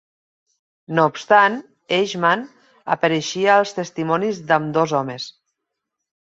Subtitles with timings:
[0.99, 1.57] No obstant,
[1.99, 2.47] Eichmann
[2.97, 5.33] apareixia als testimonis d'ambdós homes.